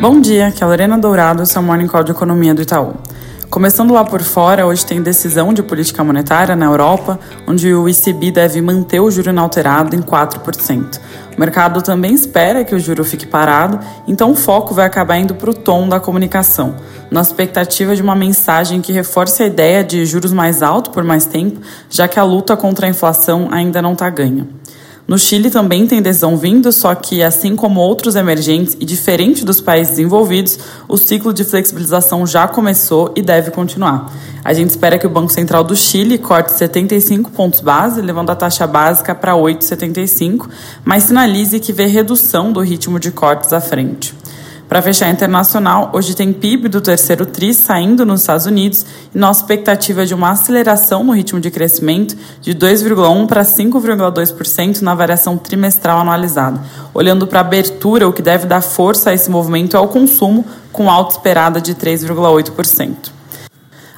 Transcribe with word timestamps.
Bom 0.00 0.20
dia, 0.20 0.46
aqui 0.46 0.62
é 0.62 0.64
a 0.64 0.68
Lorena 0.68 0.96
Dourado, 0.96 1.44
seu 1.44 1.60
Morning 1.60 1.88
Call 1.88 2.04
de 2.04 2.12
Economia 2.12 2.54
do 2.54 2.62
Itaú. 2.62 2.94
Começando 3.50 3.92
lá 3.92 4.04
por 4.04 4.22
fora, 4.22 4.64
hoje 4.64 4.86
tem 4.86 5.02
decisão 5.02 5.52
de 5.52 5.60
política 5.60 6.04
monetária 6.04 6.54
na 6.54 6.66
Europa, 6.66 7.18
onde 7.48 7.74
o 7.74 7.88
ECB 7.88 8.30
deve 8.30 8.62
manter 8.62 9.00
o 9.00 9.10
juro 9.10 9.30
inalterado 9.30 9.96
em 9.96 10.00
4%. 10.00 11.00
O 11.36 11.40
mercado 11.40 11.82
também 11.82 12.14
espera 12.14 12.64
que 12.64 12.76
o 12.76 12.78
juro 12.78 13.04
fique 13.04 13.26
parado, 13.26 13.80
então 14.06 14.30
o 14.30 14.36
foco 14.36 14.72
vai 14.72 14.86
acabar 14.86 15.18
indo 15.18 15.34
para 15.34 15.50
o 15.50 15.54
tom 15.54 15.88
da 15.88 15.98
comunicação, 15.98 16.76
na 17.10 17.20
expectativa 17.20 17.96
de 17.96 18.02
uma 18.02 18.14
mensagem 18.14 18.80
que 18.80 18.92
reforce 18.92 19.42
a 19.42 19.46
ideia 19.46 19.82
de 19.82 20.06
juros 20.06 20.32
mais 20.32 20.62
altos 20.62 20.92
por 20.92 21.02
mais 21.02 21.24
tempo, 21.24 21.60
já 21.90 22.06
que 22.06 22.20
a 22.20 22.22
luta 22.22 22.56
contra 22.56 22.86
a 22.86 22.88
inflação 22.88 23.48
ainda 23.50 23.82
não 23.82 23.94
está 23.94 24.08
ganha. 24.08 24.46
No 25.08 25.18
Chile 25.18 25.50
também 25.50 25.86
tem 25.86 26.02
decisão 26.02 26.36
vindo, 26.36 26.70
só 26.70 26.94
que, 26.94 27.22
assim 27.22 27.56
como 27.56 27.80
outros 27.80 28.14
emergentes 28.14 28.76
e 28.78 28.84
diferente 28.84 29.42
dos 29.42 29.58
países 29.58 29.92
desenvolvidos, 29.92 30.58
o 30.86 30.98
ciclo 30.98 31.32
de 31.32 31.44
flexibilização 31.44 32.26
já 32.26 32.46
começou 32.46 33.14
e 33.16 33.22
deve 33.22 33.50
continuar. 33.50 34.12
A 34.44 34.52
gente 34.52 34.68
espera 34.68 34.98
que 34.98 35.06
o 35.06 35.10
Banco 35.10 35.32
Central 35.32 35.64
do 35.64 35.74
Chile 35.74 36.18
corte 36.18 36.52
75 36.52 37.30
pontos 37.30 37.60
base, 37.60 38.02
levando 38.02 38.28
a 38.28 38.36
taxa 38.36 38.66
básica 38.66 39.14
para 39.14 39.32
8,75, 39.32 40.46
mas 40.84 41.04
sinalize 41.04 41.58
que 41.58 41.72
vê 41.72 41.86
redução 41.86 42.52
do 42.52 42.60
ritmo 42.60 43.00
de 43.00 43.10
cortes 43.10 43.54
à 43.54 43.62
frente. 43.62 44.14
Para 44.68 44.82
fechar 44.82 45.08
internacional, 45.08 45.90
hoje 45.94 46.14
tem 46.14 46.30
PIB 46.30 46.68
do 46.68 46.82
terceiro 46.82 47.24
TRI 47.24 47.54
saindo 47.54 48.04
nos 48.04 48.20
Estados 48.20 48.44
Unidos 48.44 48.84
e 49.14 49.18
nossa 49.18 49.40
expectativa 49.40 50.02
é 50.02 50.04
de 50.04 50.12
uma 50.12 50.30
aceleração 50.30 51.02
no 51.02 51.12
ritmo 51.12 51.40
de 51.40 51.50
crescimento 51.50 52.14
de 52.42 52.54
2,1% 52.54 53.26
para 53.26 53.42
5,2% 53.42 54.82
na 54.82 54.94
variação 54.94 55.38
trimestral 55.38 56.00
anualizada. 56.00 56.60
Olhando 56.92 57.26
para 57.26 57.38
a 57.38 57.40
abertura, 57.40 58.06
o 58.06 58.12
que 58.12 58.20
deve 58.20 58.46
dar 58.46 58.60
força 58.60 59.08
a 59.08 59.14
esse 59.14 59.30
movimento 59.30 59.74
é 59.74 59.80
o 59.80 59.88
consumo, 59.88 60.44
com 60.70 60.90
alta 60.90 61.14
esperada 61.14 61.62
de 61.62 61.74
3,8%. 61.74 63.17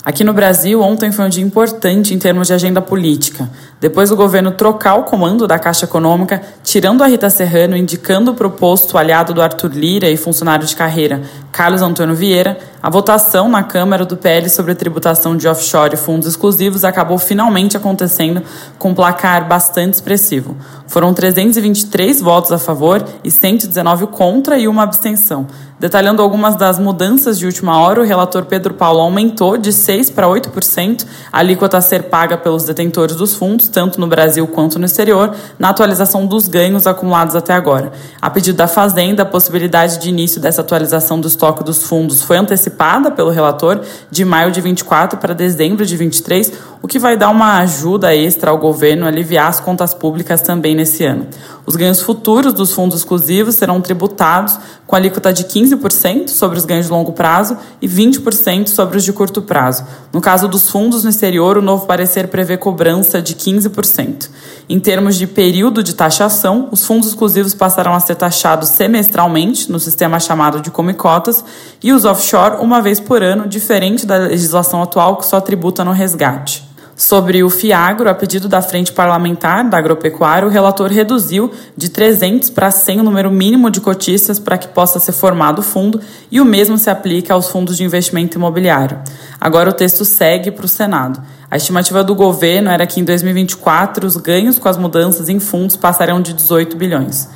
Aqui 0.02 0.24
no 0.24 0.32
Brasil, 0.32 0.80
ontem 0.80 1.12
foi 1.12 1.26
um 1.26 1.28
dia 1.28 1.44
importante 1.44 2.14
em 2.14 2.18
termos 2.18 2.46
de 2.46 2.54
agenda 2.54 2.80
política. 2.80 3.50
Depois 3.78 4.08
do 4.08 4.16
governo 4.16 4.50
trocar 4.50 4.94
o 4.94 5.02
comando 5.02 5.46
da 5.46 5.58
Caixa 5.58 5.84
Econômica, 5.84 6.40
tirando 6.64 7.04
a 7.04 7.06
Rita 7.06 7.28
Serrano, 7.28 7.76
indicando 7.76 8.30
o 8.30 8.34
proposto 8.34 8.96
aliado 8.96 9.34
do 9.34 9.42
Arthur 9.42 9.72
Lira 9.74 10.08
e 10.08 10.16
funcionário 10.16 10.66
de 10.66 10.74
carreira 10.74 11.20
Carlos 11.52 11.82
Antônio 11.82 12.14
Vieira, 12.14 12.58
a 12.82 12.88
votação 12.88 13.46
na 13.46 13.62
Câmara 13.62 14.06
do 14.06 14.16
PL 14.16 14.48
sobre 14.48 14.72
a 14.72 14.74
tributação 14.74 15.36
de 15.36 15.46
offshore 15.46 15.94
e 15.94 15.98
fundos 15.98 16.26
exclusivos 16.26 16.82
acabou 16.82 17.18
finalmente 17.18 17.76
acontecendo 17.76 18.42
com 18.78 18.90
um 18.90 18.94
placar 18.94 19.46
bastante 19.46 19.94
expressivo. 19.94 20.56
Foram 20.86 21.12
323 21.12 22.22
votos 22.22 22.50
a 22.50 22.58
favor 22.58 23.04
e 23.22 23.30
119 23.30 24.06
contra 24.06 24.58
e 24.58 24.66
uma 24.66 24.82
abstenção. 24.82 25.46
Detalhando 25.78 26.20
algumas 26.20 26.56
das 26.56 26.78
mudanças 26.78 27.38
de 27.38 27.46
última 27.46 27.78
hora, 27.80 28.00
o 28.02 28.04
relator 28.04 28.44
Pedro 28.44 28.74
Paulo 28.74 29.00
aumentou 29.00 29.56
de 29.56 29.70
6% 29.70 30.12
para 30.12 30.26
8% 30.26 31.06
a 31.32 31.38
alíquota 31.38 31.78
a 31.78 31.80
ser 31.80 32.04
paga 32.04 32.36
pelos 32.36 32.64
detentores 32.64 33.16
dos 33.16 33.34
fundos, 33.34 33.68
tanto 33.68 33.98
no 33.98 34.06
Brasil 34.06 34.46
quanto 34.46 34.78
no 34.78 34.84
exterior, 34.84 35.34
na 35.58 35.70
atualização 35.70 36.26
dos 36.26 36.48
ganhos 36.48 36.86
acumulados 36.86 37.34
até 37.34 37.54
agora. 37.54 37.92
A 38.20 38.28
pedido 38.28 38.58
da 38.58 38.66
Fazenda, 38.66 39.22
a 39.22 39.26
possibilidade 39.26 39.98
de 39.98 40.10
início 40.10 40.38
dessa 40.38 40.60
atualização 40.60 41.18
do 41.18 41.28
estoque 41.28 41.64
dos 41.64 41.82
fundos 41.82 42.22
foi 42.22 42.36
antecipada 42.36 42.69
pelo 43.12 43.30
relator 43.30 43.80
de 44.10 44.24
maio 44.24 44.50
de 44.50 44.60
24 44.60 45.18
para 45.18 45.34
dezembro 45.34 45.84
de 45.84 45.96
23, 45.96 46.52
o 46.82 46.88
que 46.88 46.98
vai 46.98 47.16
dar 47.16 47.28
uma 47.28 47.58
ajuda 47.58 48.14
extra 48.14 48.50
ao 48.50 48.58
governo 48.58 49.06
aliviar 49.06 49.48
as 49.48 49.60
contas 49.60 49.92
públicas 49.92 50.40
também 50.40 50.74
nesse 50.74 51.04
ano. 51.04 51.26
Os 51.66 51.76
ganhos 51.76 52.00
futuros 52.00 52.54
dos 52.54 52.72
fundos 52.72 52.98
exclusivos 52.98 53.54
serão 53.54 53.80
tributados 53.80 54.58
com 54.86 54.96
alíquota 54.96 55.32
de 55.32 55.44
15% 55.44 56.28
sobre 56.28 56.58
os 56.58 56.64
ganhos 56.64 56.86
de 56.86 56.92
longo 56.92 57.12
prazo 57.12 57.56
e 57.82 57.86
20% 57.86 58.68
sobre 58.68 58.96
os 58.96 59.04
de 59.04 59.12
curto 59.12 59.42
prazo. 59.42 59.84
No 60.12 60.20
caso 60.20 60.48
dos 60.48 60.70
fundos 60.70 61.04
no 61.04 61.10
exterior, 61.10 61.58
o 61.58 61.62
novo 61.62 61.86
parecer 61.86 62.28
prevê 62.28 62.56
cobrança 62.56 63.20
de 63.20 63.34
15%. 63.34 64.30
Em 64.68 64.80
termos 64.80 65.16
de 65.16 65.26
período 65.26 65.82
de 65.82 65.94
taxação, 65.94 66.68
os 66.72 66.84
fundos 66.84 67.08
exclusivos 67.08 67.54
passarão 67.54 67.92
a 67.92 68.00
ser 68.00 68.14
taxados 68.14 68.70
semestralmente 68.70 69.70
no 69.70 69.78
sistema 69.78 70.18
chamado 70.18 70.60
de 70.60 70.70
comicotas 70.70 71.44
e 71.82 71.92
os 71.92 72.04
offshore 72.04 72.56
uma 72.60 72.80
vez 72.80 72.98
por 72.98 73.22
ano, 73.22 73.46
diferente 73.46 74.06
da 74.06 74.16
legislação 74.16 74.82
atual 74.82 75.16
que 75.16 75.26
só 75.26 75.40
tributa 75.40 75.84
no 75.84 75.92
resgate. 75.92 76.69
Sobre 77.00 77.42
o 77.42 77.48
FIAGRO, 77.48 78.10
a 78.10 78.14
pedido 78.14 78.46
da 78.46 78.60
Frente 78.60 78.92
Parlamentar 78.92 79.66
da 79.66 79.78
Agropecuária, 79.78 80.46
o 80.46 80.50
relator 80.50 80.90
reduziu 80.90 81.50
de 81.74 81.88
300 81.88 82.50
para 82.50 82.70
100 82.70 83.00
o 83.00 83.02
número 83.02 83.30
mínimo 83.30 83.70
de 83.70 83.80
cotistas 83.80 84.38
para 84.38 84.58
que 84.58 84.68
possa 84.68 84.98
ser 84.98 85.12
formado 85.12 85.60
o 85.60 85.62
fundo 85.62 85.98
e 86.30 86.42
o 86.42 86.44
mesmo 86.44 86.76
se 86.76 86.90
aplica 86.90 87.32
aos 87.32 87.48
fundos 87.48 87.78
de 87.78 87.84
investimento 87.84 88.36
imobiliário. 88.36 88.98
Agora 89.40 89.70
o 89.70 89.72
texto 89.72 90.04
segue 90.04 90.50
para 90.50 90.66
o 90.66 90.68
Senado. 90.68 91.22
A 91.50 91.56
estimativa 91.56 92.04
do 92.04 92.14
governo 92.14 92.68
era 92.68 92.86
que 92.86 93.00
em 93.00 93.04
2024 93.04 94.06
os 94.06 94.18
ganhos 94.18 94.58
com 94.58 94.68
as 94.68 94.76
mudanças 94.76 95.30
em 95.30 95.40
fundos 95.40 95.76
passariam 95.76 96.20
de 96.20 96.34
18 96.34 96.76
bilhões. 96.76 97.30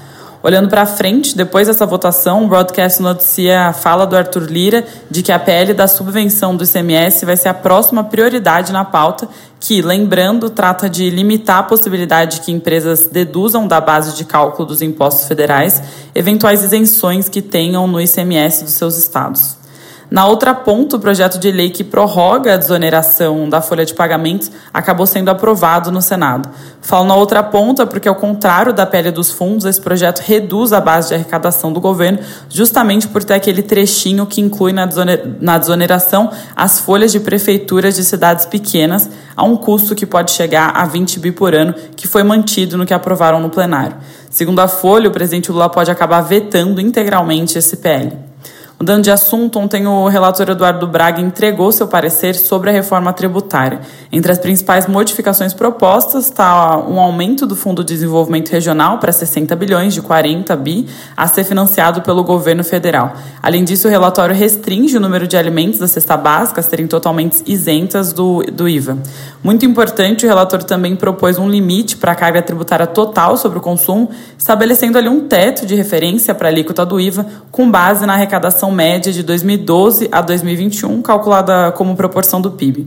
Olhando 0.44 0.69
para 0.69 0.84
frente, 0.84 1.34
depois 1.34 1.69
dessa 1.69 1.87
votação, 1.87 2.44
o 2.44 2.49
broadcast 2.49 3.00
noticia 3.00 3.69
a 3.69 3.72
fala 3.72 4.06
do 4.06 4.15
Arthur 4.15 4.43
Lira 4.43 4.84
de 5.10 5.22
que 5.22 5.32
a 5.32 5.38
PL 5.38 5.72
da 5.72 5.88
subvenção 5.88 6.55
do 6.55 6.65
ICMS 6.65 7.25
vai 7.25 7.34
ser 7.34 7.49
a 7.49 7.55
próxima 7.55 8.05
prioridade 8.05 8.71
na 8.71 8.84
pauta, 8.84 9.27
que, 9.59 9.81
lembrando, 9.81 10.50
trata 10.50 10.87
de 10.87 11.09
limitar 11.09 11.60
a 11.60 11.62
possibilidade 11.62 12.43
que 12.43 12.53
empresas 12.53 13.06
deduzam 13.06 13.66
da 13.66 13.81
base 13.81 14.15
de 14.15 14.27
cálculo 14.27 14.69
dos 14.69 14.83
impostos 14.83 15.27
federais 15.27 15.83
eventuais 16.15 16.62
isenções 16.62 17.27
que 17.27 17.41
tenham 17.41 17.87
no 17.87 17.99
ICMS 17.99 18.65
dos 18.65 18.75
seus 18.75 18.99
estados. 18.99 19.63
Na 20.10 20.26
outra 20.26 20.54
ponta, 20.54 20.97
o 20.97 21.00
projeto 21.00 21.38
de 21.38 21.50
lei 21.50 21.70
que 21.70 21.82
prorroga 21.82 22.54
a 22.54 22.56
desoneração 22.56 23.48
da 23.48 23.60
folha 23.60 23.84
de 23.84 23.94
pagamentos 23.94 24.50
acabou 24.72 25.06
sendo 25.06 25.31
aprovado 25.31 25.91
no 25.91 26.03
Senado. 26.03 26.48
Falo 26.81 27.06
na 27.06 27.15
outra 27.15 27.42
ponta 27.42 27.87
porque, 27.87 28.06
ao 28.06 28.15
contrário 28.15 28.72
da 28.72 28.84
pele 28.84 29.10
dos 29.10 29.31
fundos, 29.31 29.65
esse 29.65 29.81
projeto 29.81 30.20
reduz 30.20 30.72
a 30.72 30.81
base 30.81 31.09
de 31.09 31.15
arrecadação 31.15 31.72
do 31.72 31.81
governo, 31.81 32.19
justamente 32.48 33.09
por 33.09 33.25
ter 33.25 33.34
aquele 33.34 33.62
trechinho 33.62 34.26
que 34.26 34.41
inclui 34.41 34.72
na 34.72 35.59
desoneração 35.59 36.31
as 36.54 36.78
folhas 36.81 37.10
de 37.10 37.21
prefeituras 37.21 37.97
de 37.97 38.04
cidades 38.04 38.44
pequenas, 38.44 39.09
a 39.34 39.42
um 39.42 39.56
custo 39.56 39.94
que 39.94 40.06
pode 40.06 40.31
chegar 40.31 40.71
a 40.76 40.84
20 40.84 41.19
bi 41.19 41.32
por 41.32 41.54
ano, 41.54 41.75
que 41.97 42.06
foi 42.06 42.22
mantido 42.22 42.76
no 42.76 42.86
que 42.86 42.94
aprovaram 42.94 43.41
no 43.41 43.50
plenário. 43.50 43.97
Segundo 44.31 44.60
a 44.60 44.69
Folha, 44.69 45.09
o 45.09 45.12
presidente 45.12 45.50
Lula 45.50 45.69
pode 45.69 45.91
acabar 45.91 46.21
vetando 46.21 46.81
integralmente 46.81 47.56
esse 47.56 47.78
PL. 47.78 48.34
Mudando 48.78 49.04
de 49.04 49.10
assunto, 49.10 49.60
ontem 49.60 49.86
o 49.86 50.08
relator 50.08 50.50
Eduardo 50.50 50.86
Braga 50.88 51.20
entregou 51.20 51.70
seu 51.70 51.86
parecer 51.86 52.34
sobre 52.34 52.70
a 52.70 52.72
reforma 52.72 53.12
tributária. 53.12 53.80
Entre 54.10 54.30
as 54.32 54.36
principais 54.36 54.88
modificações 54.88 55.54
propostas 55.54 56.24
está 56.24 56.76
um 56.78 56.98
aumento 56.98 57.46
do 57.46 57.54
Fundo 57.54 57.84
de 57.84 57.94
Desenvolvimento 57.94 58.50
Regional 58.50 58.98
para 58.98 59.12
60 59.12 59.54
bilhões, 59.54 59.94
de 59.94 60.02
40 60.02 60.56
bi, 60.56 60.88
a 61.16 61.28
ser 61.28 61.44
financiado 61.44 62.02
pelo 62.02 62.24
governo 62.24 62.64
federal. 62.64 63.12
Além 63.40 63.62
disso, 63.62 63.86
o 63.86 63.90
relatório 63.90 64.34
restringe 64.34 64.96
o 64.96 65.00
número 65.00 65.28
de 65.28 65.36
alimentos 65.36 65.78
da 65.78 65.86
cesta 65.86 66.16
básica 66.16 66.60
a 66.60 66.64
serem 66.64 66.88
totalmente 66.88 67.44
isentas 67.46 68.12
do, 68.12 68.42
do 68.52 68.68
IVA. 68.68 68.98
Muito 69.42 69.64
importante, 69.64 70.26
o 70.26 70.28
relator 70.28 70.64
também 70.64 70.96
propôs 70.96 71.38
um 71.38 71.48
limite 71.48 71.96
para 71.96 72.12
a 72.12 72.14
carga 72.14 72.42
tributária 72.42 72.88
total 72.88 73.36
sobre 73.36 73.58
o 73.58 73.60
consumo, 73.60 74.10
estabelecendo 74.36 74.98
ali 74.98 75.08
um 75.08 75.28
teto 75.28 75.64
de 75.64 75.76
referência 75.76 76.34
para 76.34 76.48
a 76.48 76.50
alíquota 76.50 76.84
do 76.84 76.98
IVA, 76.98 77.24
com 77.52 77.70
base 77.70 78.04
na 78.04 78.14
arrecadação 78.14 78.63
inflação 78.64 78.70
média 78.70 79.12
de 79.12 79.22
2012 79.22 80.08
a 80.10 80.20
2021, 80.20 81.02
calculada 81.02 81.72
como 81.72 81.97
proporção 81.97 82.41
do 82.41 82.50
PIB. 82.50 82.86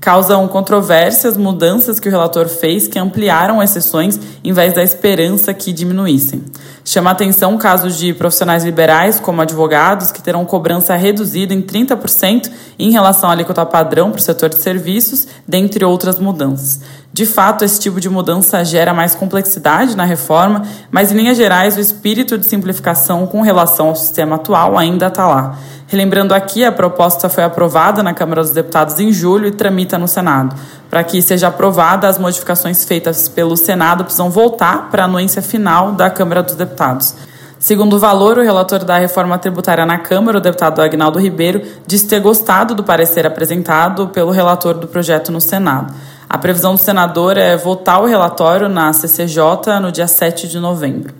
Causam 0.00 0.48
controvérsias 0.48 1.36
mudanças 1.36 2.00
que 2.00 2.08
o 2.08 2.10
relator 2.10 2.48
fez 2.48 2.88
que 2.88 2.98
ampliaram 2.98 3.62
exceções 3.62 4.18
em 4.42 4.52
vez 4.52 4.74
da 4.74 4.82
esperança 4.82 5.54
que 5.54 5.72
diminuíssem. 5.72 6.42
Chama 6.84 7.12
atenção 7.12 7.56
casos 7.56 7.96
de 7.96 8.12
profissionais 8.12 8.64
liberais, 8.64 9.20
como 9.20 9.40
advogados, 9.40 10.10
que 10.10 10.20
terão 10.20 10.44
cobrança 10.44 10.96
reduzida 10.96 11.54
em 11.54 11.62
30% 11.62 12.50
em 12.76 12.90
relação 12.90 13.30
à 13.30 13.32
alíquota 13.32 13.64
padrão 13.64 14.10
para 14.10 14.18
o 14.18 14.22
setor 14.22 14.48
de 14.48 14.56
serviços, 14.56 15.28
dentre 15.46 15.84
outras 15.84 16.18
mudanças. 16.18 16.80
De 17.12 17.26
fato, 17.26 17.62
esse 17.62 17.78
tipo 17.78 18.00
de 18.00 18.08
mudança 18.08 18.64
gera 18.64 18.94
mais 18.94 19.14
complexidade 19.14 19.94
na 19.94 20.04
reforma, 20.04 20.62
mas 20.90 21.12
em 21.12 21.16
linhas 21.16 21.36
gerais 21.36 21.76
o 21.76 21.80
espírito 21.80 22.38
de 22.38 22.46
simplificação 22.46 23.26
com 23.26 23.42
relação 23.42 23.88
ao 23.88 23.96
sistema 23.96 24.36
atual 24.36 24.78
ainda 24.78 25.08
está 25.08 25.26
lá. 25.26 25.58
Relembrando 25.88 26.32
aqui, 26.32 26.64
a 26.64 26.72
proposta 26.72 27.28
foi 27.28 27.44
aprovada 27.44 28.02
na 28.02 28.14
Câmara 28.14 28.40
dos 28.40 28.52
Deputados 28.52 28.98
em 28.98 29.12
julho 29.12 29.46
e 29.46 29.50
tramita 29.50 29.98
no 29.98 30.08
Senado. 30.08 30.56
Para 30.88 31.04
que 31.04 31.20
seja 31.20 31.48
aprovada, 31.48 32.08
as 32.08 32.16
modificações 32.16 32.82
feitas 32.82 33.28
pelo 33.28 33.58
Senado 33.58 34.04
precisam 34.04 34.30
voltar 34.30 34.88
para 34.90 35.02
a 35.02 35.04
anuência 35.04 35.42
final 35.42 35.92
da 35.92 36.08
Câmara 36.08 36.42
dos 36.42 36.54
Deputados. 36.54 37.14
Segundo 37.62 37.94
o 37.94 37.98
valor, 38.00 38.38
o 38.38 38.42
relator 38.42 38.82
da 38.82 38.98
reforma 38.98 39.38
tributária 39.38 39.86
na 39.86 39.96
Câmara, 39.96 40.38
o 40.38 40.40
deputado 40.40 40.82
Agnaldo 40.82 41.20
Ribeiro, 41.20 41.62
disse 41.86 42.08
ter 42.08 42.18
gostado 42.18 42.74
do 42.74 42.82
parecer 42.82 43.24
apresentado 43.24 44.08
pelo 44.08 44.32
relator 44.32 44.74
do 44.74 44.88
projeto 44.88 45.30
no 45.30 45.40
Senado. 45.40 45.94
A 46.28 46.36
previsão 46.36 46.74
do 46.74 46.80
senador 46.80 47.38
é 47.38 47.56
votar 47.56 48.02
o 48.02 48.06
relatório 48.06 48.68
na 48.68 48.92
CCJ 48.92 49.78
no 49.80 49.92
dia 49.92 50.08
7 50.08 50.48
de 50.48 50.58
novembro. 50.58 51.14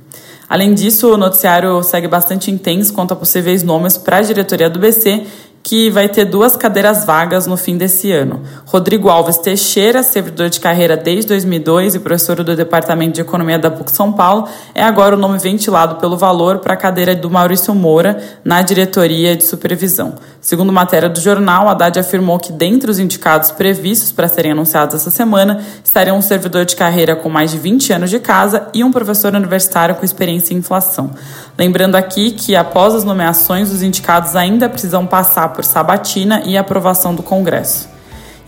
Além 0.49 0.75
disso, 0.75 1.15
o 1.15 1.17
noticiário 1.17 1.81
segue 1.85 2.09
bastante 2.09 2.50
intenso 2.50 2.93
quanto 2.93 3.15
a 3.15 3.17
possíveis 3.17 3.62
nomes 3.62 3.97
para 3.97 4.17
a 4.17 4.23
diretoria 4.23 4.69
do 4.69 4.81
BC 4.81 5.25
que 5.62 5.91
vai 5.91 6.09
ter 6.09 6.25
duas 6.25 6.56
cadeiras 6.56 7.05
vagas 7.05 7.47
no 7.47 7.56
fim 7.56 7.76
desse 7.76 8.11
ano. 8.11 8.43
Rodrigo 8.67 9.09
Alves 9.09 9.38
Teixeira, 9.38 10.03
servidor 10.03 10.49
de 10.49 10.59
carreira 10.59 10.97
desde 10.97 11.29
2002 11.29 11.94
e 11.94 12.00
professor 12.00 12.43
do 12.43 12.56
Departamento 12.56 13.14
de 13.14 13.20
Economia 13.20 13.59
da 13.59 13.70
PUC 13.70 13.93
São 13.93 14.12
Paulo, 14.12 14.49
é 14.75 14.82
agora 14.82 15.14
o 15.14 15.19
nome 15.19 15.38
ventilado 15.38 15.97
pelo 15.97 16.17
valor 16.17 16.59
para 16.59 16.75
a 16.75 16.76
cadeira 16.76 17.14
do 17.14 17.31
Maurício 17.31 17.75
Moura 17.75 18.20
na 18.44 18.61
diretoria 18.62 19.37
de 19.37 19.44
supervisão. 19.44 20.14
Segundo 20.41 20.73
matéria 20.73 21.09
do 21.09 21.20
jornal, 21.20 21.69
Haddad 21.69 21.99
afirmou 21.99 22.38
que 22.38 22.53
dentre 22.53 22.91
os 22.91 22.99
indicados 22.99 23.53
previstos 23.53 24.11
para 24.11 24.26
serem 24.26 24.53
anunciados 24.53 24.97
essa 24.97 25.11
semana 25.11 25.62
estariam 25.85 26.19
um 26.19 26.23
servidor 26.23 26.65
de 26.65 26.75
carreira 26.75 27.15
com 27.15 27.29
mais 27.29 27.53
de 27.53 27.58
20 27.58 27.93
anos 27.93 28.11
de 28.11 28.19
casa 28.19 28.67
e 28.75 28.82
um 28.82 28.91
professor 28.91 29.32
universitário 29.35 29.94
com 29.94 30.05
experiência 30.05 30.55
em 30.55 30.56
inflação. 30.58 31.11
Lembrando 31.56 31.94
aqui 31.94 32.32
que 32.32 32.56
após 32.56 32.94
as 32.94 33.05
nomeações, 33.05 33.70
os 33.70 33.82
indicados 33.82 34.35
ainda 34.35 34.69
precisam 34.69 35.06
por 35.53 35.65
sabatina 35.65 36.43
e 36.45 36.57
aprovação 36.57 37.15
do 37.15 37.23
Congresso. 37.23 37.89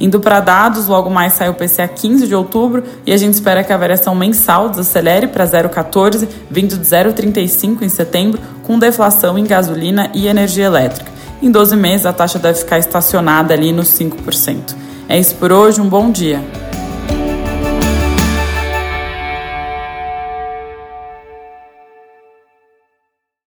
Indo 0.00 0.18
para 0.18 0.40
dados, 0.40 0.88
logo 0.88 1.08
mais 1.08 1.34
sai 1.34 1.48
o 1.48 1.54
PCA 1.54 1.86
15 1.86 2.26
de 2.26 2.34
outubro 2.34 2.82
e 3.06 3.12
a 3.12 3.16
gente 3.16 3.34
espera 3.34 3.62
que 3.62 3.72
a 3.72 3.76
variação 3.76 4.14
mensal 4.14 4.68
desacelere 4.68 5.28
para 5.28 5.46
0,14, 5.46 6.28
vindo 6.50 6.76
de 6.76 6.84
0,35 6.84 7.82
em 7.82 7.88
setembro, 7.88 8.40
com 8.64 8.78
deflação 8.78 9.38
em 9.38 9.44
gasolina 9.44 10.10
e 10.12 10.26
energia 10.26 10.64
elétrica. 10.64 11.12
Em 11.40 11.50
12 11.50 11.76
meses, 11.76 12.06
a 12.06 12.12
taxa 12.12 12.38
deve 12.38 12.58
ficar 12.58 12.78
estacionada 12.78 13.54
ali 13.54 13.70
nos 13.70 13.88
5%. 13.88 14.74
É 15.08 15.18
isso 15.18 15.34
por 15.36 15.52
hoje, 15.52 15.80
um 15.80 15.88
bom 15.88 16.10
dia. 16.10 16.42